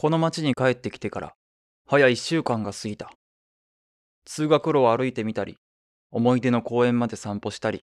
[0.00, 1.34] この町に帰ってきてから、
[1.86, 3.12] 早一週間が過ぎた。
[4.24, 5.58] 通学路を歩いてみたり、
[6.10, 7.84] 思い出の公園まで散歩したり、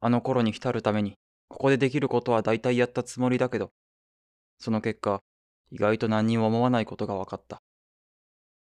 [0.00, 1.16] あの頃に浸るために、
[1.48, 3.68] ここでできることは大体やったつもりだけど、
[4.58, 5.20] その結果、
[5.70, 7.58] 意外と何にも思わないことが分かった。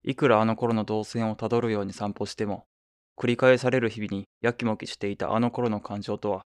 [0.03, 2.65] いくらあの頃の動線をたどるように散歩しても、
[3.17, 6.41] 繰り返される日々にやきもきしていたあの頃の感情とは、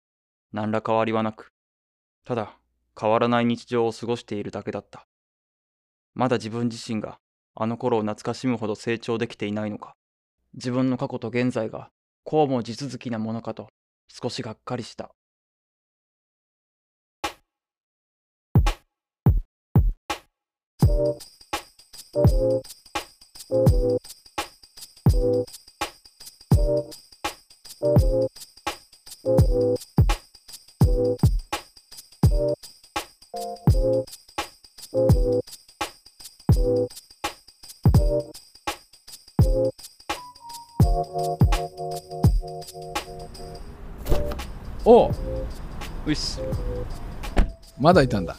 [0.54, 1.50] 何ら変わりはなく、
[2.26, 2.58] ただ
[3.00, 5.06] 変わらない日常を過ごしているだけだった。
[6.14, 7.20] まだ自分自身が
[7.56, 9.96] あの頃を懐かしむほど成長できていないのか、
[10.54, 11.90] 自分の過去と現在が
[12.24, 13.68] こうも地続きなものかと
[14.08, 15.12] 少しがっかりした。
[44.86, 45.12] おう
[46.06, 46.40] うっす。
[47.80, 48.38] まだいたんだ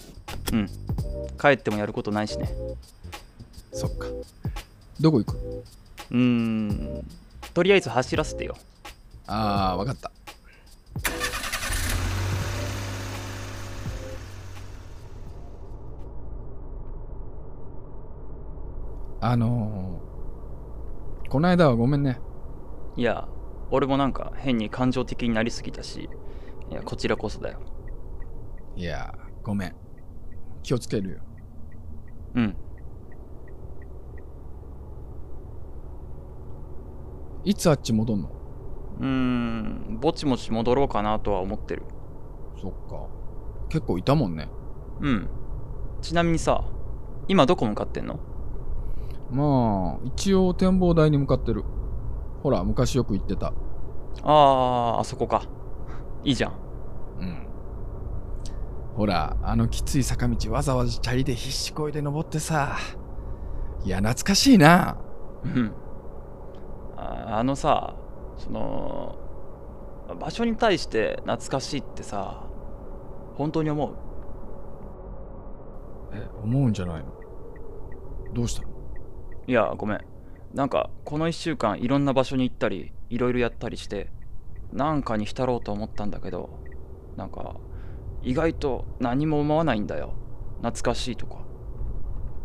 [0.52, 0.68] うん。
[1.40, 2.48] 帰ってもやることないしね。
[3.72, 4.06] そっか
[5.00, 5.36] どこ行く？
[6.12, 7.04] うーん。
[7.54, 8.56] とりあえず走らせてよ。
[9.26, 10.12] ああわかった
[19.20, 22.18] あのー、こないだはごめんね
[23.00, 23.26] いや、
[23.70, 26.10] 俺もなんか変に感情的になりすぎたし、
[26.70, 27.58] いや、こちらこそだよ。
[28.76, 29.74] いやごめん
[30.62, 31.18] 気をつけるよ
[32.34, 32.56] うん。
[37.42, 38.28] いつあっち戻んの？
[39.00, 41.84] うーん、ぼちぼち戻ろうかなとは思ってる。
[42.60, 43.06] そっか
[43.70, 44.50] 結構いたもんね
[45.00, 45.30] うん。
[46.02, 46.64] ちなみにさ、
[47.28, 48.20] 今どこ向かってんの？
[49.30, 51.64] まあ一応展望台に向かってる
[52.42, 53.52] ほら昔よく行ってた
[54.22, 55.42] あー、あそこか。
[56.24, 56.52] いいじゃん。
[57.20, 57.46] うん
[58.96, 62.76] ほらあのきつい坂道わざわざチャリで必死こいで登ってさ
[63.84, 64.98] いや懐かしいな
[65.44, 65.72] うん。
[66.96, 67.94] ああのさ、
[68.36, 69.16] その、
[70.18, 72.42] 場所に対して懐かしいってさ、
[73.36, 73.94] 本当に思う？
[76.12, 77.04] え思うんじゃないの？
[78.34, 78.68] どうしたの？
[79.46, 80.00] いや、ごめん。
[80.54, 84.10] なんか、この1週間いろんな場所に行ったり、いろいろやったりして、
[84.72, 86.58] なんかに浸ろうと思ったんだけど、
[87.16, 87.56] なんか、
[88.22, 90.14] 意外と何も思わないんだよ。
[90.62, 91.36] 懐かしいとか。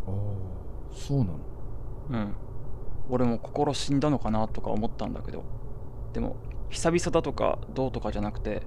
[0.06, 0.12] ああ
[0.92, 1.38] そうなの？
[2.10, 2.34] うん。
[3.10, 5.44] 俺も心死んだのかなとか思ったんだけど、
[6.12, 6.36] でも、
[6.70, 8.62] 久々だとかどうとかじゃなくて、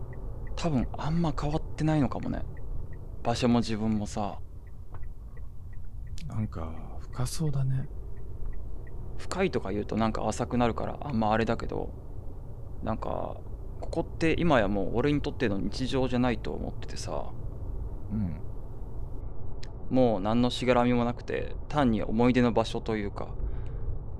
[0.55, 2.43] 多分あんま変わってないのかもね。
[3.23, 4.39] 場所も自分もさ、
[6.27, 7.89] なんか深そうだね
[9.19, 11.91] 深いとか言うとなんか浅くなるからあんまあれだけど
[12.81, 13.37] なんか
[13.81, 17.25] ここって今やもう俺にとっての日常じゃないと思っててさ。
[18.11, 18.35] うん。
[19.89, 23.29] もう何のしがらみもなくて単に思い出の場所というか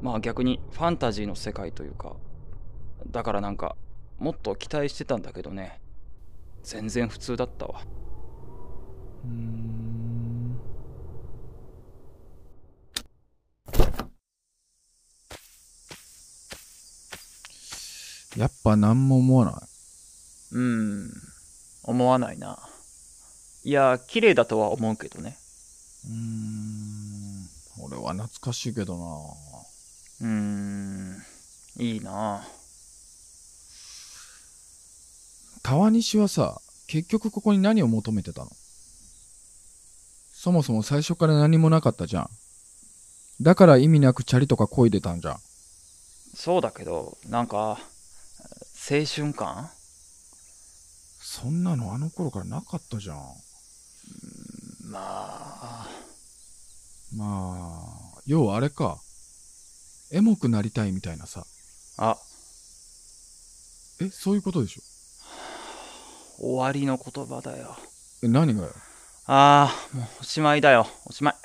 [0.02, 2.16] まあ逆にファンタジーの世界というか
[3.12, 3.76] だからなんか
[4.18, 5.80] もっと期待してたんだけどね。
[6.64, 7.82] 全然普通だったわ。
[9.24, 9.79] うーん
[18.40, 19.54] やっぱ何も思わない。
[20.54, 20.62] うー
[21.08, 21.12] ん。
[21.84, 22.58] 思わないな。
[23.66, 25.38] いや綺麗だとは思うけどね。
[26.06, 27.50] うーん。
[27.84, 29.04] 俺は懐かしいけどな。
[30.22, 31.22] うーん。
[31.80, 32.42] いいな。
[35.62, 38.52] 川西はさ結局ここに何を求めてたの？
[40.32, 42.30] そもそも最初から何もなかったじゃん。
[43.42, 45.38] だから意味なくチャリとか漕いでたんじゃん。
[46.34, 47.80] そうだけどなんか
[48.92, 49.70] 青春感？
[51.22, 53.18] そんなのあの頃からなかったじゃん。
[54.90, 55.88] まあ。
[57.16, 57.84] ま
[58.16, 58.98] あ要はあれか。
[60.12, 61.46] エモくなりたいみたいなさ。
[62.00, 62.18] あ。
[64.02, 66.42] えそういうことでしょ？
[66.42, 67.76] 終わりの言葉だよ。
[68.24, 68.70] え何がよ？
[69.28, 70.88] ああもうおしまいだよ。
[71.06, 71.36] おしま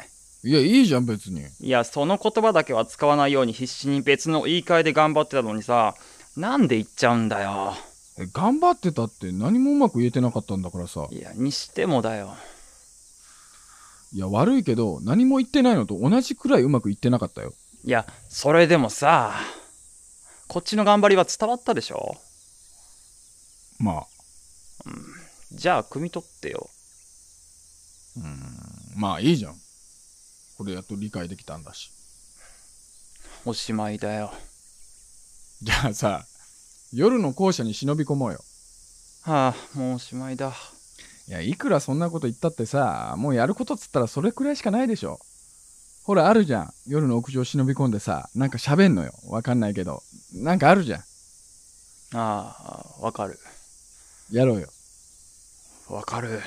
[0.45, 0.49] い。
[0.49, 1.45] いやいいじゃん別に。
[1.61, 5.95] いやその言葉だけは使わないように必死に別の言い換えで頑張ってたのにさ
[6.37, 7.75] なんで言っちゃうんだよ。
[8.19, 11.07] え頑張ってたって何もうまく言えてなかったんだからさ。
[11.11, 12.35] いやにしてもだよ。
[14.13, 17.53] いや悪いけど何も言ってないのと同じくらいうまくいってなかったよ。
[17.85, 19.33] いやそれでもさ
[20.49, 22.17] こっちの頑張りは伝わったでしょ。
[23.79, 24.07] まあ。
[25.53, 26.69] じゃあ汲み取ってよ。
[28.17, 29.01] うーん。
[29.01, 29.55] まあいいじゃん。
[30.59, 31.91] これやっと理解できたんだし。
[33.45, 34.33] おしまいだよ。
[35.65, 36.27] じゃあさ、
[36.93, 38.41] 夜の校舎に忍び込もうよ。
[39.23, 40.53] はあ、もうおしまいだ。
[41.27, 45.21] いや、いくらそんなこと言ったってさ、もうやることっつったらそれくらいしかないでしょ。
[46.05, 46.75] ほら、あるじゃん。
[46.87, 49.15] 夜の屋上忍び込んでさ、なんか喋んのよ。
[49.27, 50.03] わかんないけど。
[50.35, 51.01] なんかあるじゃん。
[51.01, 51.05] あ
[53.01, 53.39] あ、わかる。
[54.31, 54.69] やろうよ。
[55.89, 56.43] わかる。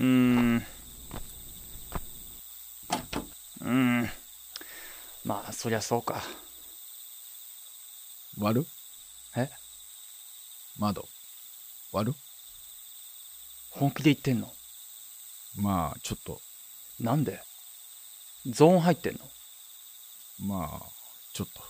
[0.00, 0.56] うーん。
[0.56, 4.08] うーん。
[5.26, 6.22] まあ、そりゃそうか。
[8.38, 8.66] 割る？
[9.36, 9.50] え？
[10.78, 11.04] 窓？
[11.92, 12.14] 割る？
[13.72, 14.50] 本気で言ってんの？
[15.56, 16.40] まあ、ちょっと。
[16.98, 17.42] なんで？
[18.46, 19.20] ゾーン入ってんの？
[20.48, 20.86] まあ、
[21.34, 21.62] ちょっと。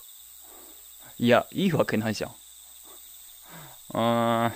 [1.17, 2.31] いや、いいわけないじゃん。
[2.31, 4.53] うーん。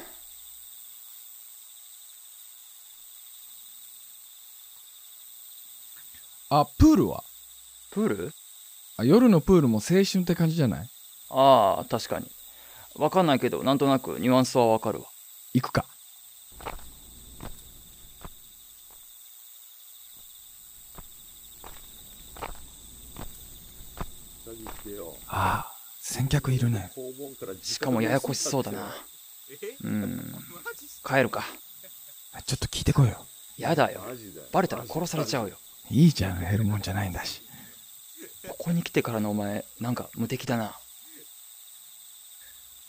[6.52, 7.22] あ、プールは？
[7.92, 8.32] プール？
[8.32, 8.45] あ
[9.04, 10.90] 夜のプールも青春って感じじゃない？
[11.30, 12.32] ああ、確かに。
[12.96, 15.06] わかんないけど、なんとなくニュアンスはわかるわ。
[15.54, 15.86] 行くか。
[25.28, 26.92] ああ、先客いるね。
[27.62, 28.96] しかもややこしそうだな。
[29.84, 30.36] うん。
[31.04, 31.44] 帰るか。
[32.46, 33.26] ちょっと聞いてこいよ。
[33.58, 34.02] やだよ。
[34.54, 35.58] バレたら殺されちゃうよ。
[35.90, 37.42] いいじゃん、減るもんじゃないんだし。
[38.50, 40.78] ここに来てからのお前、なんか無敵だな。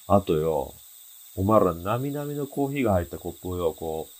[0.08, 0.74] あとよ、
[1.34, 4.12] お前らなみなみのコーヒーが入ったコップをよ、こう、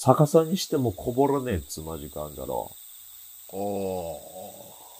[0.00, 2.70] 逆さにしてもこぼらねえっつまじかあんだろ。
[3.50, 4.16] おー、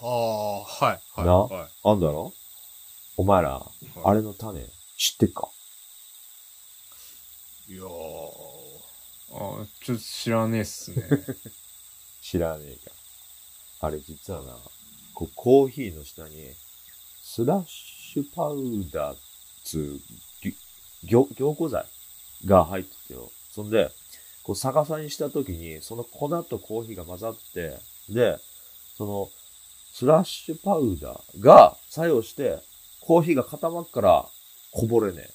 [0.01, 1.33] ああ、はい、はい、な？
[1.33, 2.33] はあんだろ？
[3.17, 3.85] お前ら、い。
[4.03, 4.61] あれの種、
[4.97, 5.49] 知ってっか？
[7.67, 11.03] いやー、あーちょっと知らねえっすね。
[12.21, 12.91] 知らねえか。
[13.81, 14.57] あれ実はな、
[15.19, 16.29] こうコーヒーの下に、
[17.21, 18.55] スラッシュパウ
[18.89, 19.17] ダーっ
[19.65, 19.99] つ
[21.03, 21.83] 凝固剤
[22.45, 23.29] が入っててよ。
[23.51, 23.91] そんで、
[24.43, 27.77] こう逆さにした時に、その粉とコーヒーが混ざって、
[28.07, 28.39] で、
[28.97, 29.29] その、
[29.91, 32.59] スラッシュパウダーが作用して、
[33.01, 34.25] コーヒーが固まっから
[34.71, 35.29] こぼれねえ。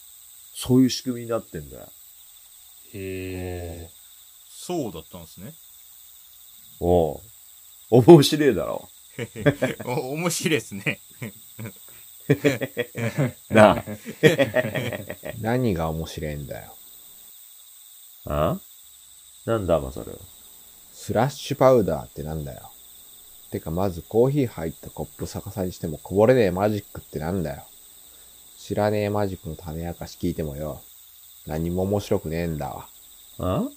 [0.54, 1.82] そういう仕組みになってんだよ。
[2.94, 3.90] へえ。
[4.48, 5.52] そうだったんですね。
[6.80, 7.20] おう。
[7.90, 8.88] 面白いだろ。
[9.84, 11.00] お、面白いっすね。
[13.50, 13.84] なあ。
[15.40, 16.74] 何が面白いんだよ。
[18.26, 18.58] あ？
[19.44, 20.18] なんだ、マサル。
[20.92, 22.70] スラッシュパウダーってなんだよ。
[23.50, 27.64] てかまずコーヒー入ったコップ逆さにしてもこぼれねえマジックってなんだよ。
[28.58, 30.80] 知らねえマジックの種明かし聞いてもよ。
[31.46, 32.88] 何も面白くねえんだわ。
[33.38, 33.68] あ？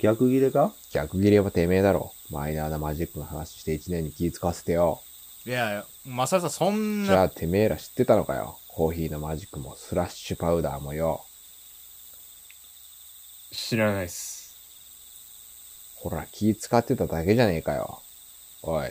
[0.00, 0.72] 逆切れか？
[0.92, 2.12] 逆切れはてめえだろ。
[2.30, 5.00] マイナーなマジックの話して一年に気使わせてよ。
[5.44, 8.58] いやいや、マサルさん、そんじゃな、あてめえら知ってたのかよ。
[8.68, 11.24] コーヒーのマジックもスラッシュパウダーもよ。
[13.52, 14.56] 知らないっす。
[15.94, 18.00] ほら気使ってただけじゃねえかよ。
[18.62, 18.90] おい。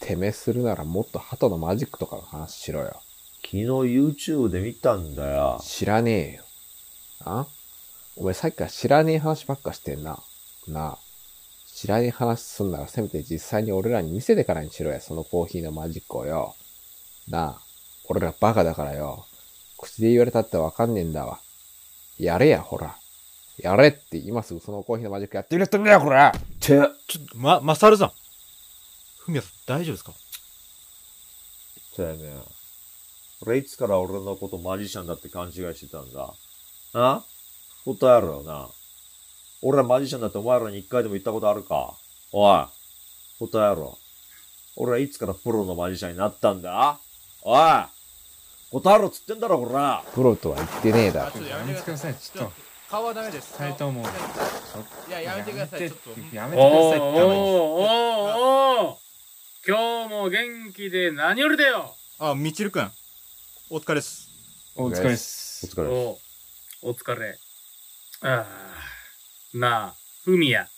[0.00, 3.00] てめえするならもっと鳩のマジックとかの話しろよ。
[3.42, 5.58] 昨日 YouTube で見たんだよ。
[5.62, 6.44] 知らねえよ。
[7.24, 7.46] あ？
[8.20, 10.18] お前さっきから知らねえ話ばっかしてんな。
[10.66, 10.98] なあ。
[11.72, 16.56] 知らねえ話すんならせめて実際に俺らに見せてからにしろや、そのコーヒーのマジックをよ。
[17.28, 17.60] なあ。
[18.08, 19.24] 俺らバカだからよ。
[19.78, 21.38] 口で言われたってわかんねえんだわ。
[22.18, 22.96] やれや、ほら。
[23.58, 26.86] やれって今すぐそのコーヒーのマジックやってみるってんだよ、これて、ちょっ
[27.26, 28.12] と、ま、マサルさん。
[29.18, 30.12] ふみやさん、大丈夫ですか？
[31.94, 32.38] てめえ。
[33.42, 36.34] 俺いつから俺のことマジシャンだって勘違いしてたんだ。
[36.94, 37.22] あ？
[37.96, 38.68] 答えろよな。
[39.62, 41.94] 俺らマジシャンだってお前らに一回でも言ったことあるか？
[42.32, 42.66] おい。
[43.40, 43.96] 答えろ。
[44.76, 46.98] 俺はいつからプロのマジシャンになったんだ？
[47.42, 47.60] おい
[48.70, 51.30] 答えろっつってんだろ、こらプロとは言ってねえだろ。
[51.30, 52.52] ちょっとやめてください、ちょっと。
[52.90, 53.56] 顔はダメです。
[53.58, 54.02] 二人とも。
[54.02, 55.80] いや、やめてください。
[55.80, 56.36] ちょっと。
[56.36, 58.96] やめてくださいっておーおーおー
[59.66, 62.90] 今日も元気で何よりだよあ、みちるくん。
[63.70, 64.28] お疲れです。
[64.76, 66.18] お疲れっおす疲れです。
[66.82, 67.38] お、お疲れ。
[68.22, 68.46] あ
[69.54, 69.58] あ。
[69.58, 69.94] なあ、
[70.24, 70.68] ふみや。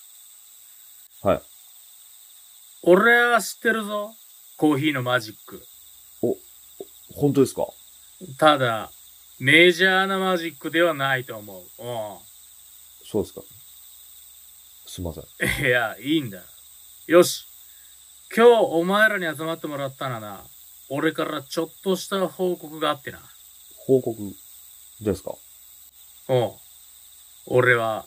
[1.22, 1.42] はい。
[2.82, 4.14] 俺は知ってるぞ。
[4.56, 5.62] コーヒーのマジック。
[7.14, 7.66] 本当ですか？
[8.38, 8.90] ただ、
[9.40, 11.62] メジャーなマジックではないと思う。
[11.62, 11.64] う
[13.04, 13.40] そうですか
[14.86, 15.24] すいません。
[15.24, 15.66] ん。
[15.66, 16.42] いや、いいんだ。
[17.06, 17.46] よし。
[18.34, 20.44] 今日お前らに集まってもらったのはな、
[20.88, 23.18] 俺からちょっとした報告があってな。
[23.76, 24.16] 報告
[25.00, 25.34] ですか？
[26.28, 26.54] おう。
[27.46, 28.06] 俺は、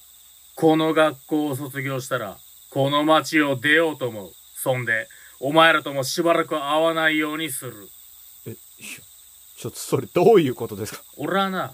[0.56, 2.38] この学校を卒業したら、
[2.70, 4.32] この町を出ようと思う。
[4.56, 5.08] そんで、
[5.40, 7.90] お前らともしばらく会わないようにする。
[8.48, 8.58] え、いや、
[9.58, 11.04] ちょっとそれどういうことですか？
[11.18, 11.74] 俺はな、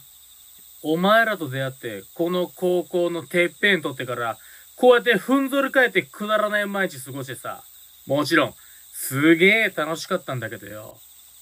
[0.82, 4.38] お前らと出会って、この高校のてっぺん取ってから、
[4.76, 7.64] こうやってふんぞり返ってくだらない毎日過ごしてさ、
[8.08, 8.54] もちろん、
[8.94, 10.98] すげえ楽しかったんだけどよ。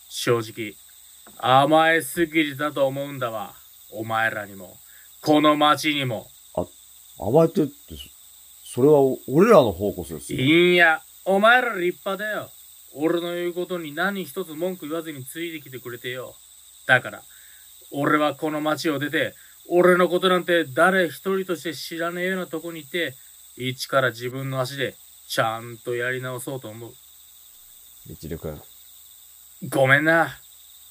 [0.10, 0.74] 正直、
[1.38, 3.54] 甘えすぎだと思うんだわ。
[3.92, 4.78] お前らにも、
[5.28, 6.26] この町にも。
[7.20, 7.96] 甘えてって、
[8.64, 10.40] そそれは俺らの方こそですよ。
[10.40, 12.50] いいや、お前ら立派だよ。
[12.94, 16.34] 俺の言うことに何一つ文句言わずについてきてくれてよ。
[16.86, 17.24] だから、
[17.92, 19.34] 俺はこの町を出て、
[19.68, 23.14] 俺のことなんて誰一人として知らねえようなとこに行って、
[23.58, 24.96] 一から自分の足で
[25.28, 26.94] ちゃんとやり直そうと思う。
[28.08, 28.62] みちるくん、
[29.68, 30.30] ごめんな。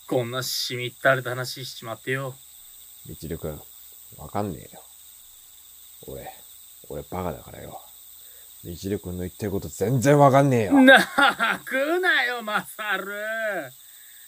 [0.07, 2.35] こんなしみったれた話しちまってよ。
[3.09, 3.59] みちるくん、
[4.19, 4.83] わかんねえよ。
[6.09, 6.31] 俺、
[6.89, 7.81] 俺バカだからよ。
[8.65, 10.73] みちるくんの言ってること全然わかんねえよ。
[10.73, 11.05] 泣
[11.65, 13.13] くなよ、マサル。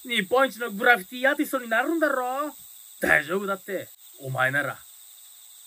[0.03, 2.53] 日本一のグラフィティアーティストになるんだろ
[3.01, 3.89] 大丈夫だって、
[4.21, 4.79] お前なら。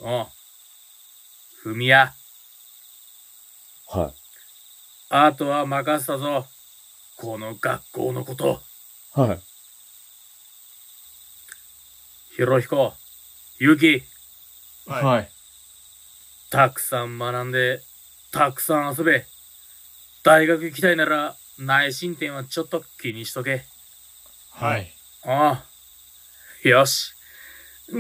[0.02, 0.26] うん。
[1.64, 2.14] ふみや、
[3.94, 4.14] はい。
[5.10, 6.46] あとは任せたぞ。
[7.18, 8.62] この学校のこと。
[9.14, 9.40] はい。
[12.36, 12.94] ひろひこ、
[13.60, 14.02] ゆき、
[14.88, 15.30] はいはい。
[16.50, 17.82] たくさん学んで、
[18.32, 19.26] たくさん遊べ。
[20.24, 23.64] 大学行きたいなら、内申点はちょっと気にしとけ。
[24.52, 24.92] はい。
[25.24, 25.64] あ
[26.64, 26.68] あ。
[26.68, 27.14] よし。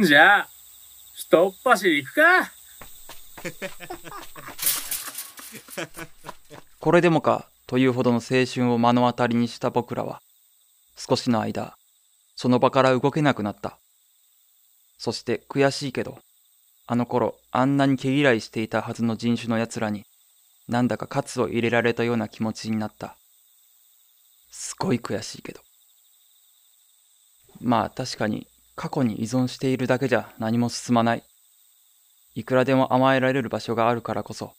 [0.03, 0.49] じゃあ、
[1.15, 2.51] 一っ走り行くか。
[6.79, 10.21] これでもかというほどの青春を目の当たりにした僕らは、
[10.97, 11.77] 少しの間、
[12.35, 13.77] その場から動けなくなった。
[14.97, 16.19] そして悔しいけど、
[16.91, 20.03] あの頃あんなに毛嫌いしていたはずの人種の奴らに、
[20.67, 23.15] なんだか喝を入れられたような気持ちになった。
[24.51, 25.61] すごい悔しいけど。
[27.61, 28.45] まあ確かに
[28.75, 31.23] 過去に依存しているだけじゃ何も進まない。
[32.35, 34.51] いくらでも甘えられる場所があるからこそ、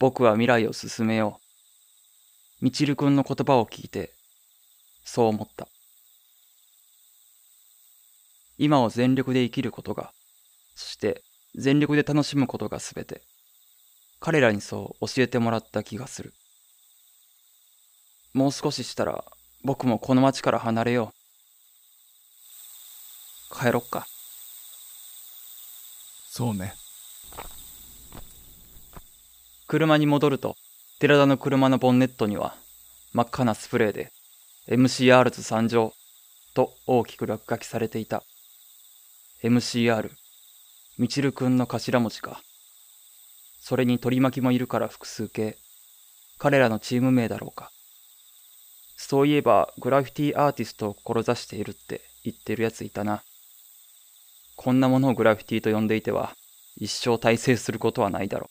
[0.00, 1.38] 僕は未来を進めよ
[2.60, 2.64] う。
[2.64, 4.10] みちるくんの言葉を聞いて、
[5.04, 5.68] そう思った。
[8.58, 10.10] 今を全力で生きることが、
[10.74, 11.22] そして
[11.54, 13.22] 全力で楽しむことがすべて、
[14.20, 16.32] 彼らにそう教えてもらった気がする。
[18.34, 19.24] もう少ししたら、
[19.64, 21.12] 僕もこの町から離れよ
[23.50, 23.58] う。
[23.58, 24.06] 帰ろっか。
[26.30, 26.74] そうね。
[29.66, 30.56] 車に戻ると、
[31.00, 32.54] 寺田の車のボンネットには、
[33.12, 34.12] 真っ赤なスプレーで、
[34.68, 35.92] MCR ズ参上
[36.54, 38.22] と大きく落書きされていた。
[39.42, 40.10] MCR、
[40.98, 42.42] みちるくんの頭文字か。
[43.60, 45.56] それに取り巻きもいるから複数形。
[46.38, 47.70] 彼らのチーム名だろうか。
[48.96, 53.22] そういえば、グラフィティアーティストを志しているって言ってるやついたな。
[54.56, 56.34] こんなものをグラフィティと呼んでいては、
[56.76, 58.50] 一生大成することはないだろ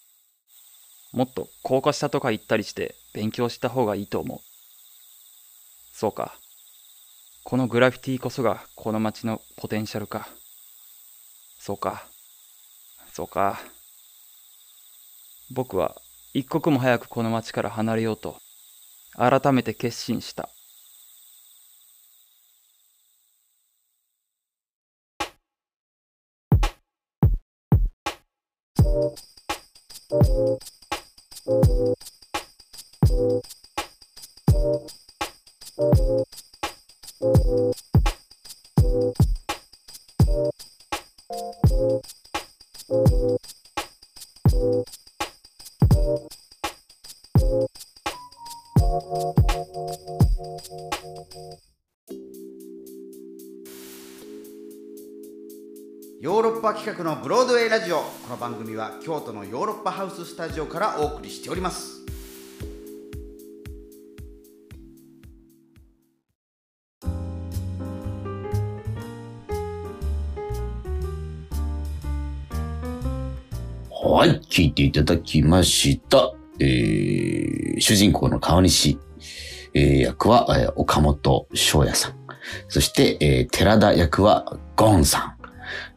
[1.13, 1.17] う。
[1.17, 4.39] もっと高架下とか行ったりして勉強した方がいいと思う。
[5.93, 6.35] そうか。
[7.43, 10.29] このグラフィティこそがこの街のポテンシャルか。
[11.59, 12.07] そうか。
[13.17, 13.59] そうか。
[15.49, 15.95] 僕は
[16.35, 18.37] 一刻も早くこの街から離れようと
[19.15, 20.49] 改めて決心した。
[56.19, 57.97] ヨーロッパ企画のブロードウェイラジオ。
[57.97, 62.05] この番組は京都のヨーロッパハウススタジオからお送りしております。
[73.91, 76.33] はい、聞いていただきました。
[76.59, 78.97] えー、主人公の川西、
[79.77, 82.13] 役は、えー岡本翔也さん。
[82.69, 85.33] そして、えー寺田役はゴンさん。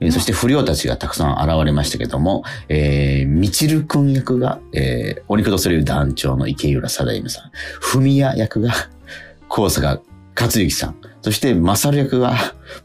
[0.00, 7.50] えーそして不良たちがたくさん現れましたけども、えー、みちるくん役が、えー、お肉とする団長の池浦貞夢さん。
[7.80, 8.72] ふみや役が、
[9.48, 10.00] 高坂
[10.38, 10.96] 勝之さん。
[11.22, 12.34] そして、マサル役が、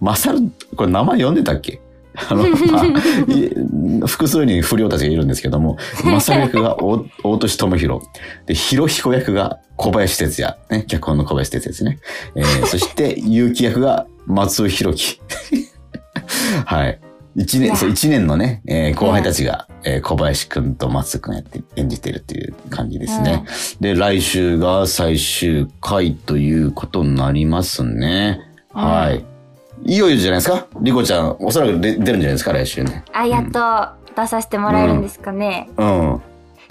[0.01, 0.39] マサル、
[0.75, 1.79] これ名前読んでたっけ
[2.29, 8.05] あの、まあい複数に不良たちがいるんですけども、マサル役が大大俊智弘。
[8.45, 10.57] で、ヒロヒコ役が小林哲也。
[10.69, 11.99] ね、脚本の小林哲也ですね。
[12.35, 15.21] えー そして、結城役が松尾弘樹。
[16.65, 16.99] はい。
[17.37, 23.43] 一年、そう、一年のね、えー後輩たちが、えー小林くんと松くんやって演じてるっていう感じですね。
[23.81, 28.39] で、来週が最終回ということになりますね。
[28.71, 29.25] はい。
[29.85, 30.67] いよいよじゃないですか？
[30.81, 32.51] リコちゃん、おそらく出出るんじゃないですか？
[32.51, 33.05] 来週ね。
[33.13, 33.89] あ、やっと
[34.19, 35.69] 出させてもらえるんですかね。
[35.77, 36.21] うん。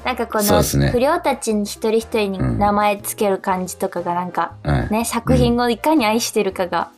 [0.05, 6.91] なんかこのそうですね不良たちに一人一人に名前つける感じとかがなんか、はいね、作品をいかに愛してるかが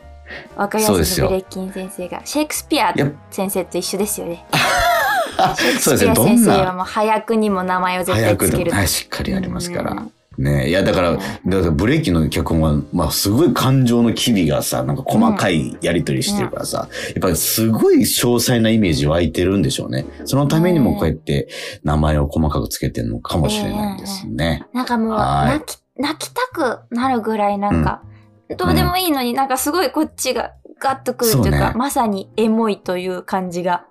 [0.57, 2.23] わかりやすいブレッキン先生が。
[2.25, 2.93] シェイクスピア
[3.31, 4.45] 先生と一緒ですよね。
[5.39, 6.15] あ、シェイクそうですね。
[6.15, 8.73] スピア先生はもう早くにも名前を絶対つける。
[8.73, 10.03] はい、しっかりありますから。
[10.39, 10.69] ね。
[10.69, 20.07] いや、だから、だからブレーキの脚本は、まあ、すごい感情の機微がさ、なんか細かいやりとりしてるからさ、やっぱりすごい詳細なイメージ湧いてるんでしょうね。
[20.25, 21.49] そのためにもこうやって
[21.85, 24.67] 名前を細かくつけてるのかもしれないですね。
[24.73, 25.59] なんかもうはい。
[25.59, 28.03] 泣き、泣きたくなるぐらいなんか、
[28.57, 31.73] どうでもいいのになんかすごいこっちがガッとくるというか、ね。
[31.77, 33.87] まさにエモいという感じが。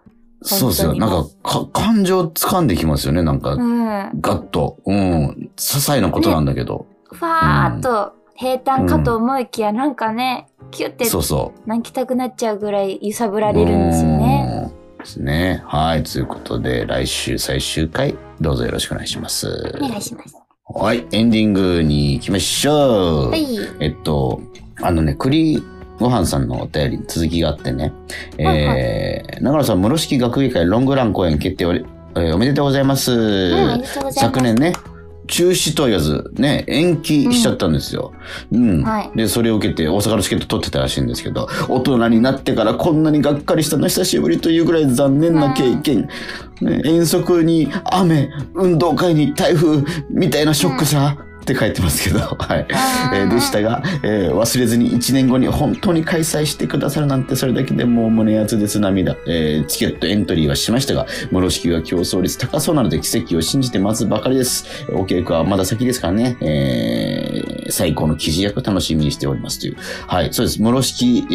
[0.45, 0.93] そうですよ。
[0.93, 3.23] なんかか、感情掴んできますよね。
[3.23, 3.85] なんか、うん。
[4.21, 4.77] ガッと。
[4.85, 5.27] うん。
[5.29, 6.85] 些細なことなんだけど。
[7.11, 11.69] ファーっと平坦かと思いきや、なんかね、キュってそうそう。
[11.69, 14.69] 泣きたくなっちゃうぐらい揺さぶられるんですよね。
[14.69, 14.97] うん。
[14.97, 15.63] ですね。
[15.65, 16.03] はい。
[16.03, 19.47] ということで、来週最終回、どうぞよろしくお願いします。
[19.81, 20.35] お願いします。
[20.67, 21.05] はい。
[21.11, 23.29] エンディングに行きましょう。
[23.29, 23.57] はい。
[23.79, 24.41] えっと、
[24.81, 25.63] あのね、栗
[25.99, 27.93] ごはんさんのお便りに続きがあってね、
[28.37, 33.11] えー、長野さん、室敷学芸会ロングラン公演決定お,、えーおめでとうございます。
[33.11, 34.19] うん、ます。
[34.19, 34.73] 昨年ね、
[35.27, 38.13] 中止と言わず、ね、延期しちゃったんですよ。
[38.51, 38.83] うん。
[38.83, 46.07] はいで、それを受けて大阪のチケット取ってたらしいんですけど、大人になってからこんなにがっかりしたの久しぶりというぐらい残念な経験。
[46.61, 51.17] ね、遠足に雨、運動会に台風みたいなショックさ。
[51.45, 52.65] って書いてますけど、 はい。
[53.13, 59.15] えーでしたが、えー忘れずに1年後に本当に開催してくださるなんてそれだけでもう胸熱です涙。
[59.27, 64.65] えーチケットエントリーはしましたが、室敷は競争率高そうなので奇跡を信じて待つばかりです。
[64.89, 69.75] お稽古はまだ先ですからね、えー最高の記事役楽しみにしておりますという。
[70.07, 70.61] はい、そうです。
[70.61, 71.33] 室敷、え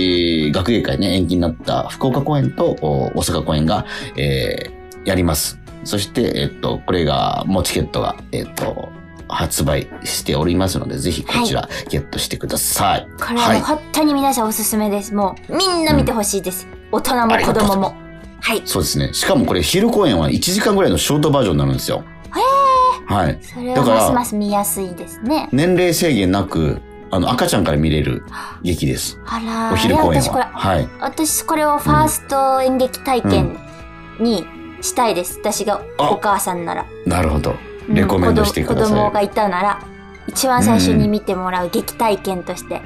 [0.49, 3.85] ー学芸会ね、延期になった福岡公演とお大阪公演が、
[4.17, 5.59] えーやります。
[5.83, 8.91] そして、えっと、これが、もうチケットが、えっと、
[9.31, 13.09] 発売しておりますので、ぜひこちらゲットしてください。
[13.19, 15.15] これはもう本当に皆さんおすすめです。
[15.15, 16.67] もうみんな見てほしいです。
[16.93, 17.95] 大人も子供も。
[18.41, 18.63] はい。
[18.65, 19.13] そうですね。
[19.13, 22.03] しかもこれ昼公演は1時間ぐらいのショートバージョンになるんですよ。
[23.09, 23.39] へはい。
[23.39, 25.49] ーそれはますます見やすいですね。
[25.53, 28.25] 年齢制限なく、あの、赤ちゃんから見れる
[28.63, 29.19] 劇です。
[29.27, 30.51] あらーお昼公演いや私これは。
[30.53, 30.89] はい。
[31.01, 33.59] 私これをファースト演劇体験
[34.21, 34.47] に
[34.81, 35.39] したいです。
[35.39, 36.87] 私がお母さんなら。
[37.07, 37.55] なるほど。
[37.91, 38.89] うんレコメンドしてください。
[38.89, 39.83] 子供子供がいたなら、
[40.29, 42.83] 一番最初に見てもらう劇体験として、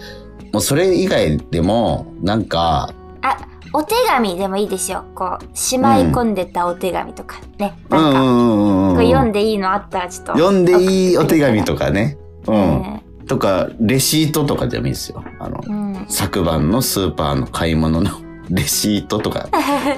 [0.57, 2.89] もうそれ以外でも、なんか、
[3.21, 3.37] あ、
[3.75, 5.05] お手紙でもいいですよ。
[5.15, 7.77] こう、しまい込んでたお手紙とかね。
[7.91, 10.33] うんこれ読んでいいのあったらちょっと。
[10.33, 12.17] 読んでいいお手紙とかね。
[12.47, 13.27] うねん。
[13.27, 15.23] とか、レシートとかでもいいですよ。
[15.39, 16.07] あの、うん。
[16.09, 18.11] 昨晩のスーパーの買い物の
[18.51, 19.49] レシートとか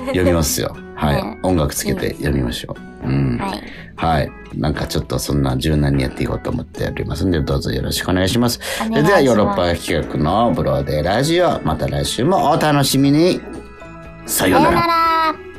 [0.07, 0.77] 読みますよ。
[0.95, 1.23] はい。
[1.23, 3.09] ね音楽つけて読みましょう。
[3.09, 3.39] うん。
[3.39, 3.63] はい。
[3.97, 4.31] はい。
[4.55, 8.61] なんかちょっとそんな柔軟にやっていこうと思っておりますんで、どうぞよろしくお願いします。
[8.79, 13.41] それではヨーロッパ企画のブローデーラジオ、また来週もお楽しみに。
[14.27, 14.87] さようならさような。
[14.87, 15.58] ら。